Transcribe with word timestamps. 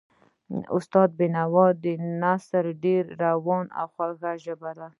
د 0.59 0.59
استاد 0.75 1.09
د 1.13 1.15
بینوا 1.19 1.65
نثر 2.23 2.65
ډېر 2.83 3.03
روان 3.23 3.65
او 3.79 3.85
خوږ 3.93 4.15
دی. 4.45 4.51